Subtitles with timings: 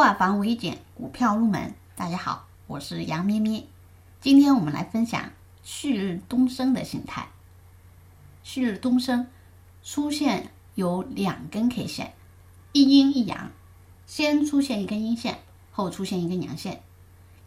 [0.00, 1.74] 化繁为简，股票入门。
[1.94, 3.66] 大家好，我是杨咩咩。
[4.18, 5.30] 今天我们来分享
[5.62, 7.28] 旭日东升的形态。
[8.42, 9.26] 旭日东升
[9.82, 12.14] 出现有两根 K 线，
[12.72, 13.50] 一阴一阳，
[14.06, 15.40] 先出现一根阴线，
[15.70, 16.80] 后出现一根阳线。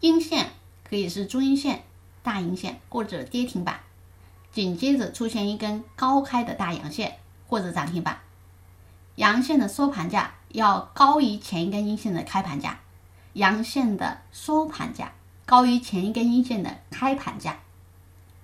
[0.00, 0.50] 阴线
[0.84, 1.84] 可以是中阴线、
[2.22, 3.80] 大阴线或者跌停板，
[4.50, 7.16] 紧接着出现一根高开的大阳线
[7.48, 8.20] 或者涨停板。
[9.22, 12.80] 阳线的收盘价要高于前一根阴线的开盘价，
[13.34, 15.12] 阳线的收盘价
[15.46, 17.60] 高于前一根阴线的开盘价，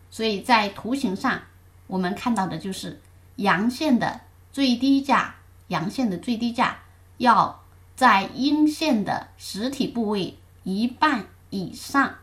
[0.09, 1.43] 所以在图形上
[1.89, 3.01] 我们看到的就是
[3.35, 4.21] 阳线的
[4.53, 5.35] 最低价，
[5.67, 6.79] 阳线的最低价
[7.17, 7.65] 要
[7.97, 12.15] 在阴线的实体部位一半以上，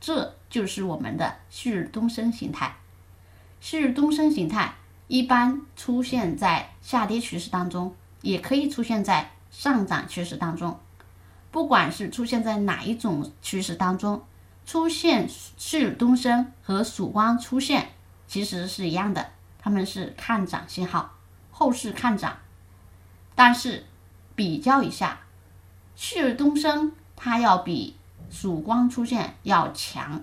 [0.00, 2.74] 这就是我们的旭日东升形态。
[3.60, 4.76] 旭日东升形态。
[5.08, 10.78] 一般出现在下跌趋势当中，也可以出现在上涨趋势当中。
[11.50, 14.22] 不管是出现在哪一种趋势当中，
[14.64, 17.90] 出现旭日东升和曙光出现
[18.26, 21.12] 其实是一样的，他们是看涨信号，
[21.50, 22.38] 后市看涨。
[23.34, 23.84] 但是
[24.34, 25.20] 比较一下，
[25.94, 27.96] 旭日东升它要比
[28.30, 30.22] 曙光出现要强。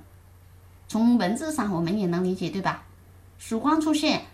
[0.88, 2.86] 从文字上我们也能理解，对吧？
[3.38, 4.26] 曙光出现。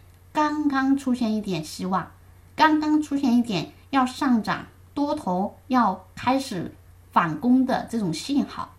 [0.75, 2.11] 刚出现一点希望，
[2.53, 6.75] 刚刚出现一点要上涨多头要开始
[7.13, 8.75] 反攻的这种信号。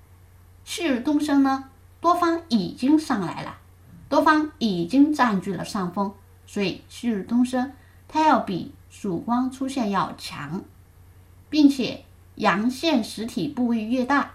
[0.62, 1.70] 旭日东升呢，
[2.02, 3.56] 多方已经上来了，
[4.10, 6.12] 多方已经占据了上风，
[6.46, 7.72] 所以旭日东升
[8.08, 10.62] 它要比曙光出现要强，
[11.48, 14.32] 并且阳线实体部位越大，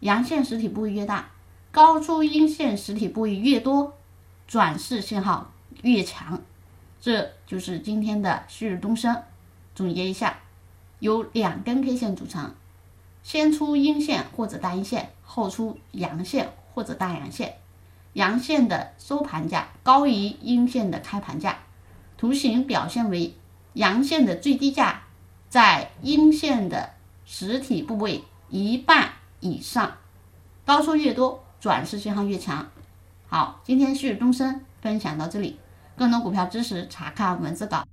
[0.00, 1.28] 阳线实体部位越大，
[1.70, 3.92] 高出阴线实体部位越多，
[4.48, 5.50] 转势信号
[5.82, 6.40] 越强。
[7.02, 9.20] 这就是今天的旭日东升。
[9.74, 10.38] 总结一下，
[11.00, 12.54] 由两根 K 线组成，
[13.24, 17.56] 先出阴线或者大阴线，后出阳线或者大阳线。
[18.12, 21.58] 阳线的收盘价高于阴线的开盘价。
[22.16, 23.34] 图形表现为
[23.72, 25.02] 阳线的最低价
[25.48, 26.90] 在阴线的
[27.24, 29.96] 实体部位一半以上，
[30.64, 32.70] 高出越多，转势信号越强。
[33.26, 35.58] 好，今天旭日东升分享到这里。
[35.96, 37.84] 更多股票知识，查看文字稿。